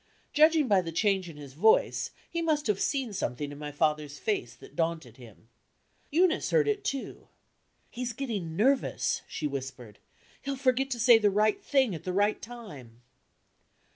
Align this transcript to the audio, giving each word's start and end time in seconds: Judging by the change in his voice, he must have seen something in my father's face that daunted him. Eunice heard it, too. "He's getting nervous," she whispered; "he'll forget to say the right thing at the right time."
Judging 0.33 0.67
by 0.67 0.81
the 0.81 0.91
change 0.91 1.29
in 1.29 1.37
his 1.37 1.53
voice, 1.53 2.09
he 2.27 2.41
must 2.41 2.65
have 2.65 2.79
seen 2.79 3.13
something 3.13 3.51
in 3.51 3.59
my 3.59 3.71
father's 3.71 4.17
face 4.17 4.55
that 4.55 4.75
daunted 4.75 5.17
him. 5.17 5.47
Eunice 6.09 6.49
heard 6.49 6.67
it, 6.67 6.83
too. 6.83 7.27
"He's 7.91 8.11
getting 8.11 8.55
nervous," 8.55 9.21
she 9.27 9.45
whispered; 9.45 9.99
"he'll 10.41 10.55
forget 10.57 10.89
to 10.89 10.99
say 10.99 11.19
the 11.19 11.29
right 11.29 11.63
thing 11.63 11.93
at 11.93 12.03
the 12.03 12.13
right 12.13 12.41
time." 12.41 13.03